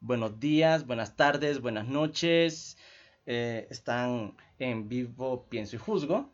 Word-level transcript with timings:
buenos 0.00 0.40
días, 0.40 0.86
buenas 0.86 1.16
tardes, 1.16 1.60
buenas 1.60 1.86
noches. 1.86 2.76
Eh, 3.26 3.66
están 3.70 4.36
en 4.58 4.88
vivo 4.88 5.46
Pienso 5.48 5.76
y 5.76 5.78
Juzgo. 5.78 6.32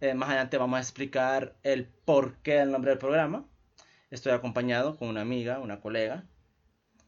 Eh, 0.00 0.14
más 0.14 0.28
adelante 0.28 0.56
vamos 0.56 0.78
a 0.78 0.80
explicar 0.80 1.56
el 1.62 1.86
porqué 1.86 2.54
del 2.54 2.70
nombre 2.70 2.90
del 2.90 2.98
programa. 2.98 3.44
Estoy 4.10 4.32
acompañado 4.32 4.96
con 4.96 5.08
una 5.08 5.20
amiga, 5.20 5.58
una 5.58 5.80
colega. 5.80 6.24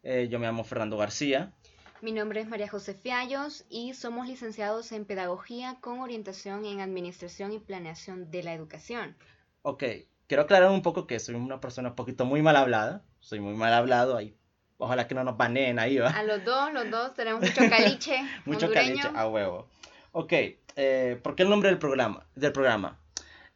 Eh, 0.03 0.29
yo 0.30 0.39
me 0.39 0.46
llamo 0.46 0.64
Fernando 0.64 0.96
García. 0.96 1.53
Mi 2.00 2.12
nombre 2.12 2.41
es 2.41 2.48
María 2.48 2.69
José 2.69 2.95
Fiallos 2.95 3.64
y 3.71 3.95
somos 3.95 4.27
licenciados 4.27 4.90
en 4.90 5.04
Pedagogía 5.04 5.79
con 5.81 6.00
orientación 6.00 6.64
en 6.64 6.81
Administración 6.81 7.53
y 7.53 7.61
Planeación 7.61 8.31
de 8.31 8.43
la 8.43 8.54
Educación. 8.54 9.17
Ok, 9.62 9.84
quiero 10.26 10.43
aclarar 10.43 10.71
un 10.71 10.82
poco 10.82 11.07
que 11.07 11.21
soy 11.21 11.37
una 11.37 11.61
persona 11.61 11.90
un 11.90 11.95
poquito 11.95 12.25
muy 12.25 12.43
mal 12.43 12.57
hablada. 12.57 13.04
Soy 13.21 13.39
muy 13.39 13.54
mal 13.54 13.73
hablado, 13.73 14.17
ahí 14.17 14.37
Ojalá 14.79 15.07
que 15.07 15.14
no 15.14 15.25
nos 15.25 15.36
baneen 15.36 15.79
ahí, 15.79 15.99
¿va? 15.99 16.11
A 16.11 16.22
los 16.22 16.44
dos, 16.44 16.72
los 16.72 16.90
dos 16.90 17.14
tenemos 17.14 17.43
mucho 17.43 17.61
caliche. 17.71 18.25
mucho 18.44 18.71
caliche, 18.72 19.08
a 19.14 19.29
huevo. 19.29 19.68
Ok, 20.12 20.32
eh, 20.76 21.21
¿por 21.22 21.35
qué 21.35 21.43
el 21.43 21.50
nombre 21.50 21.68
del 21.71 21.79
programa? 21.79 22.26
Del 22.35 22.53
programa? 22.53 22.98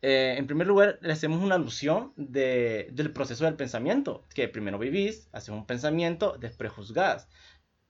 Eh, 0.02 0.36
en 0.38 0.46
primer 0.46 0.66
lugar, 0.66 0.98
le 1.00 1.12
hacemos 1.12 1.42
una 1.42 1.56
alusión 1.56 2.12
de, 2.16 2.88
del 2.92 3.12
proceso 3.12 3.44
del 3.44 3.54
pensamiento, 3.54 4.24
que 4.34 4.48
primero 4.48 4.78
vivís, 4.78 5.28
haces 5.32 5.48
un 5.48 5.66
pensamiento, 5.66 6.36
después 6.38 6.70
juzgás. 6.70 7.28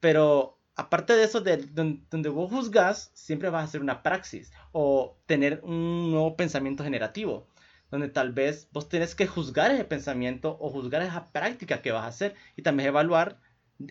Pero 0.01 0.59
aparte 0.77 1.15
de 1.15 1.25
eso, 1.25 1.41
de, 1.41 1.57
donde, 1.59 2.29
vos 2.29 2.51
juzgás, 2.51 3.11
siempre 3.15 3.51
vas 3.51 3.63
a 3.63 3.65
hacer 3.65 3.81
una 3.81 4.03
praxis 4.03 4.53
o 4.73 5.19
tener 5.27 5.61
un 5.63 6.11
nuevo 6.11 6.37
pensamiento 6.37 6.85
generativo 6.85 7.49
donde 7.91 8.09
tal 8.09 8.33
vez 8.33 8.69
vos 8.73 8.89
tenés 8.89 9.15
que 9.15 9.27
juzgar 9.27 9.71
ese 9.71 9.85
pensamiento 9.85 10.57
o 10.61 10.71
juzgar 10.71 11.03
esa 11.03 11.33
práctica 11.33 11.83
que 11.83 11.93
vas 11.93 12.05
a 12.05 12.09
hacer 12.09 12.35
y 12.57 12.63
también 12.63 12.89
evaluar 12.89 13.39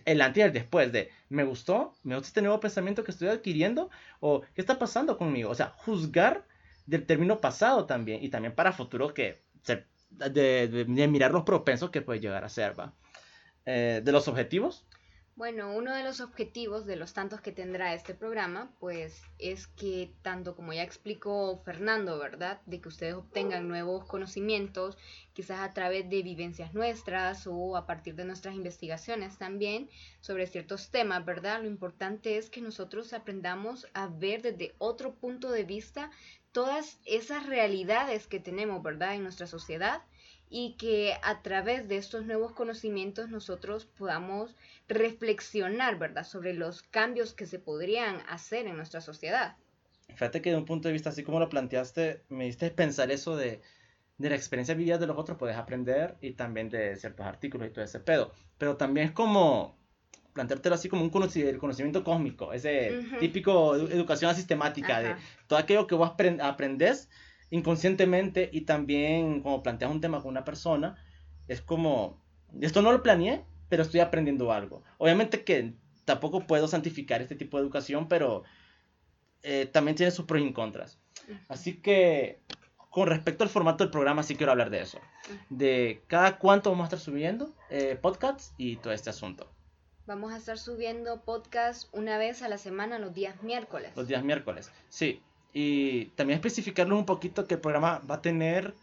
el 0.05 0.21
antes 0.21 0.41
y 0.41 0.45
el 0.45 0.53
después 0.53 0.91
de, 0.91 1.09
¿me 1.29 1.43
gustó? 1.43 1.93
¿Me 2.03 2.15
gusta 2.15 2.27
este 2.27 2.41
nuevo 2.41 2.59
pensamiento 2.59 3.03
que 3.03 3.11
estoy 3.11 3.27
adquiriendo? 3.27 3.89
¿O 4.19 4.41
qué 4.41 4.61
está 4.61 4.79
pasando 4.79 5.17
conmigo? 5.17 5.49
O 5.49 5.55
sea, 5.55 5.67
juzgar 5.77 6.45
del 6.85 7.05
término 7.05 7.41
pasado 7.41 7.85
también 7.85 8.23
y 8.23 8.29
también 8.29 8.53
para 8.53 8.71
futuro 8.71 9.13
que 9.13 9.43
de, 10.09 10.85
mirar 10.87 11.31
los 11.31 11.43
propensos 11.43 11.89
que 11.89 12.01
puede 12.01 12.19
llegar 12.19 12.43
a 12.43 12.49
ser, 12.49 12.79
¿va? 12.79 12.93
Eh, 13.65 14.01
de 14.03 14.11
los 14.11 14.27
objetivos, 14.27 14.85
bueno, 15.35 15.73
uno 15.75 15.93
de 15.93 16.03
los 16.03 16.21
objetivos 16.21 16.85
de 16.85 16.95
los 16.95 17.13
tantos 17.13 17.41
que 17.41 17.51
tendrá 17.51 17.93
este 17.93 18.13
programa, 18.13 18.71
pues 18.79 19.21
es 19.37 19.67
que 19.67 20.13
tanto 20.21 20.55
como 20.55 20.71
ya 20.71 20.83
explicó 20.83 21.61
Fernando, 21.65 22.17
¿verdad? 22.17 22.61
De 22.65 22.79
que 22.79 22.87
ustedes 22.87 23.15
obtengan 23.15 23.67
nuevos 23.67 24.05
conocimientos, 24.05 24.97
quizás 25.33 25.59
a 25.59 25.73
través 25.73 26.09
de 26.09 26.23
vivencias 26.23 26.73
nuestras 26.73 27.47
o 27.47 27.75
a 27.75 27.85
partir 27.85 28.15
de 28.15 28.23
nuestras 28.23 28.55
investigaciones 28.55 29.37
también 29.37 29.89
sobre 30.21 30.47
ciertos 30.47 30.89
temas, 30.89 31.25
¿verdad? 31.25 31.61
Lo 31.61 31.67
importante 31.67 32.37
es 32.37 32.49
que 32.49 32.61
nosotros 32.61 33.11
aprendamos 33.11 33.87
a 33.93 34.07
ver 34.07 34.41
desde 34.41 34.73
otro 34.77 35.15
punto 35.15 35.51
de 35.51 35.65
vista 35.65 36.11
todas 36.53 36.97
esas 37.03 37.45
realidades 37.45 38.27
que 38.27 38.39
tenemos, 38.39 38.81
¿verdad? 38.81 39.15
En 39.15 39.23
nuestra 39.23 39.47
sociedad 39.47 40.01
y 40.57 40.77
que 40.77 41.17
a 41.21 41.41
través 41.41 41.89
de 41.89 41.97
estos 41.97 42.25
nuevos 42.25 42.53
conocimientos 42.53 43.29
nosotros 43.29 43.83
podamos 43.83 44.55
reflexionar, 44.87 45.99
¿verdad?, 45.99 46.23
sobre 46.23 46.53
los 46.53 46.81
cambios 46.81 47.33
que 47.33 47.45
se 47.45 47.59
podrían 47.59 48.21
hacer 48.29 48.65
en 48.65 48.77
nuestra 48.77 49.01
sociedad. 49.01 49.57
Fíjate 50.07 50.41
que 50.41 50.51
de 50.51 50.55
un 50.55 50.63
punto 50.63 50.87
de 50.87 50.93
vista 50.93 51.09
así 51.09 51.23
como 51.23 51.41
lo 51.41 51.49
planteaste, 51.49 52.23
me 52.29 52.45
diste 52.45 52.71
pensar 52.71 53.11
eso 53.11 53.35
de, 53.35 53.59
de 54.17 54.29
la 54.29 54.37
experiencia 54.37 54.75
vivida 54.75 54.97
de 54.97 55.07
los 55.07 55.17
otros, 55.17 55.37
puedes 55.37 55.57
aprender 55.57 56.15
y 56.21 56.31
también 56.31 56.69
de 56.69 56.95
ciertos 56.95 57.25
artículos 57.25 57.67
y 57.67 57.71
todo 57.73 57.83
ese 57.83 57.99
pedo. 57.99 58.31
Pero 58.57 58.77
también 58.77 59.07
es 59.07 59.11
como 59.11 59.77
planteártelo 60.31 60.75
así 60.75 60.87
como 60.87 61.03
un 61.03 61.09
conocimiento 61.09 62.01
cósmico, 62.05 62.53
ese 62.53 63.03
típico 63.19 63.75
educación 63.75 64.33
sistemática 64.33 65.01
de 65.01 65.15
todo 65.47 65.59
aquello 65.59 65.85
que 65.85 65.95
vos 65.95 66.13
aprendes 66.39 67.09
inconscientemente 67.49 68.49
y 68.51 68.61
también 68.61 69.41
como 69.41 69.63
planteas 69.63 69.91
un 69.91 70.01
tema 70.01 70.21
con 70.21 70.31
una 70.31 70.45
persona, 70.45 70.97
es 71.47 71.61
como, 71.61 72.21
esto 72.61 72.81
no 72.81 72.91
lo 72.91 73.03
planeé, 73.03 73.43
pero 73.69 73.83
estoy 73.83 73.99
aprendiendo 73.99 74.51
algo. 74.51 74.83
Obviamente 74.97 75.43
que 75.43 75.73
tampoco 76.05 76.45
puedo 76.47 76.67
santificar 76.67 77.21
este 77.21 77.35
tipo 77.35 77.57
de 77.57 77.63
educación, 77.63 78.07
pero 78.07 78.43
eh, 79.43 79.65
también 79.65 79.95
tiene 79.95 80.11
sus 80.11 80.25
pros 80.25 80.41
y 80.41 80.53
contras. 80.53 80.99
Así 81.47 81.81
que 81.81 82.41
con 82.89 83.07
respecto 83.07 83.43
al 83.43 83.49
formato 83.49 83.83
del 83.83 83.91
programa, 83.91 84.23
sí 84.23 84.35
quiero 84.35 84.53
hablar 84.53 84.69
de 84.69 84.81
eso. 84.81 84.99
De 85.49 86.01
cada 86.07 86.37
cuánto 86.37 86.69
vamos 86.69 86.85
a 86.85 86.87
estar 86.87 86.99
subiendo 86.99 87.53
eh, 87.69 87.97
podcasts 88.01 88.53
y 88.57 88.77
todo 88.77 88.93
este 88.93 89.09
asunto. 89.09 89.51
Vamos 90.05 90.31
a 90.31 90.37
estar 90.37 90.57
subiendo 90.57 91.21
podcasts 91.23 91.89
una 91.91 92.17
vez 92.17 92.41
a 92.41 92.47
la 92.47 92.57
semana, 92.57 92.97
los 92.99 93.13
días 93.13 93.41
miércoles. 93.43 93.91
Los 93.95 94.07
días 94.07 94.23
miércoles, 94.23 94.71
sí. 94.87 95.21
Y 95.57 96.07
también 96.17 96.35
especificarles 96.35 96.97
un 96.97 97.05
poquito 97.05 97.47
que 97.47 97.53
el 97.53 97.61
programa 97.61 97.99
va 97.99 98.15
a 98.15 98.21
tener 98.21 98.73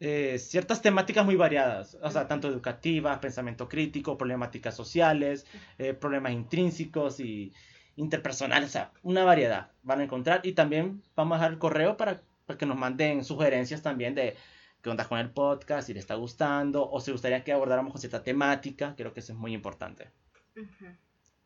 eh, 0.00 0.36
ciertas 0.40 0.82
temáticas 0.82 1.24
muy 1.24 1.36
variadas, 1.36 1.96
o 2.02 2.10
sea, 2.10 2.26
tanto 2.26 2.48
educativas, 2.48 3.20
pensamiento 3.20 3.68
crítico, 3.68 4.18
problemáticas 4.18 4.74
sociales, 4.74 5.46
eh, 5.78 5.94
problemas 5.94 6.32
intrínsecos 6.32 7.20
y 7.20 7.52
interpersonales, 7.94 8.70
o 8.70 8.72
sea, 8.72 8.92
una 9.04 9.22
variedad 9.22 9.70
van 9.84 10.00
a 10.00 10.02
encontrar. 10.02 10.40
Y 10.42 10.54
también 10.54 11.04
vamos 11.14 11.36
a 11.36 11.38
dejar 11.38 11.52
el 11.52 11.58
correo 11.60 11.96
para, 11.96 12.20
que 12.58 12.66
nos 12.66 12.76
manden 12.76 13.24
sugerencias 13.24 13.80
también 13.80 14.16
de 14.16 14.34
qué 14.82 14.90
onda 14.90 15.06
con 15.06 15.20
el 15.20 15.30
podcast, 15.30 15.86
si 15.86 15.94
les 15.94 16.00
está 16.00 16.16
gustando, 16.16 16.90
o 16.90 17.00
si 17.00 17.12
gustaría 17.12 17.44
que 17.44 17.52
abordáramos 17.52 17.92
con 17.92 18.00
cierta 18.00 18.24
temática, 18.24 18.96
creo 18.96 19.12
que 19.12 19.20
eso 19.20 19.34
es 19.34 19.38
muy 19.38 19.54
importante. 19.54 20.10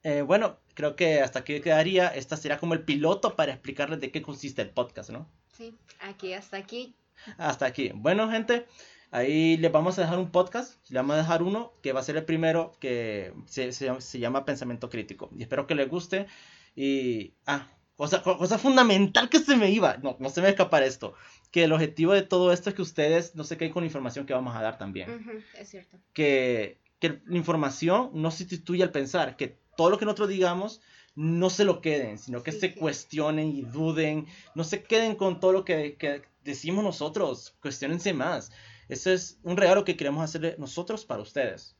Eh, 0.03 0.23
bueno, 0.23 0.59
creo 0.75 0.97
que 0.97 1.21
hasta 1.21 1.41
aquí 1.41 1.61
quedaría. 1.61 2.09
Esta 2.09 2.37
será 2.37 2.59
como 2.59 2.75
el 2.75 2.85
piloto 2.85 3.37
para 3.37 3.53
explicarles 3.53 4.01
de 4.01 4.11
qué 4.11 4.23
consiste 4.23 4.63
el 4.63 4.71
podcast, 4.71 5.11
¿no? 5.11 5.29
Sí, 5.53 5.77
aquí, 6.01 6.33
hasta 6.33 6.57
aquí. 6.57 6.95
Hasta 7.37 7.67
aquí. 7.67 7.93
Bueno, 7.95 8.31
gente, 8.31 8.67
ahí 9.11 9.57
les 9.59 9.71
vamos 9.71 9.99
a 9.99 10.03
dejar 10.03 10.19
un 10.19 10.31
podcast. 10.31 10.79
Le 10.91 10.99
vamos 10.99 11.15
a 11.15 11.19
dejar 11.19 11.43
uno 11.43 11.75
que 11.83 11.93
va 11.93 12.01
a 12.01 12.05
ser 12.05 12.17
el 12.17 12.25
primero 12.25 12.73
que 12.81 13.35
se, 13.47 13.73
se, 13.73 14.19
llama 14.19 14.45
Pensamiento 14.45 14.89
Crítico. 14.89 15.31
Y 15.37 15.43
espero 15.43 15.67
que 15.67 15.75
les 15.75 15.89
guste. 15.89 16.27
Y. 16.75 17.35
Ah, 17.47 17.69
cosa, 17.97 18.23
cosa 18.23 18.59
fundamental 18.59 19.29
que 19.29 19.41
se 19.41 19.57
me 19.57 19.71
iba. 19.71 19.99
No, 19.99 20.17
no 20.19 20.31
se 20.31 20.41
me 20.41 20.49
escapar 20.49 20.83
esto. 20.83 21.15
Que 21.51 21.65
el 21.65 21.73
objetivo 21.73 22.15
de 22.15 22.23
todo 22.23 22.53
esto 22.53 22.71
es 22.71 22.77
que 22.77 22.83
ustedes 22.83 23.35
no 23.35 23.45
se 23.45 23.59
queden 23.59 23.73
con 23.73 23.85
información 23.85 24.25
que 24.25 24.33
vamos 24.33 24.57
a 24.57 24.63
dar 24.63 24.79
también. 24.79 25.45
es 25.59 25.69
cierto. 25.69 25.99
Que, 26.15 26.81
que 27.01 27.21
la 27.27 27.37
información 27.37 28.11
no 28.15 28.31
sustituye 28.31 28.83
al 28.83 28.93
pensar. 28.93 29.37
Que 29.37 29.59
todo 29.81 29.89
lo 29.89 29.99
que 29.99 30.05
nosotros 30.05 30.29
digamos 30.29 30.83
no 31.15 31.49
se 31.49 31.65
lo 31.65 31.81
queden, 31.81 32.19
sino 32.19 32.43
que 32.43 32.53
se 32.53 32.75
cuestionen 32.75 33.49
y 33.49 33.63
duden, 33.63 34.27
no 34.55 34.63
se 34.63 34.83
queden 34.83 35.17
con 35.17 35.41
todo 35.41 35.53
lo 35.53 35.65
que, 35.65 36.23
decimos 36.45 36.85
nosotros, 36.85 37.57
cuestionense 37.63 38.13
más. 38.13 38.53
Ese 38.91 39.15
es 39.15 39.39
un 39.43 39.57
regalo 39.57 39.87
que 39.87 39.97
queremos 39.97 40.23
hacerle 40.23 40.55
nosotros 40.59 41.07
para 41.07 41.23
ustedes. 41.23 41.79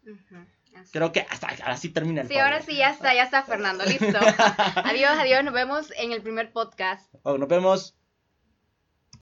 Creo 0.93 1.13
que 1.13 1.27
hasta 1.29 1.49
ahora 1.49 1.77
sí 1.77 1.91
termina 1.91 2.23
el 2.23 2.29
Sí, 2.29 2.39
ahora 2.39 2.63
sí, 2.63 2.75
ya 2.75 2.89
está, 2.89 3.13
ya 3.13 3.25
está 3.25 3.43
Fernando, 3.43 3.85
listo. 3.85 4.07
adiós, 4.77 5.19
adiós, 5.19 5.45
nos 5.45 5.53
vemos 5.53 5.93
en 5.99 6.13
el 6.13 6.23
primer 6.23 6.53
podcast. 6.53 7.07
Oh, 7.23 7.37
nos 7.37 7.51
vemos. 7.51 8.00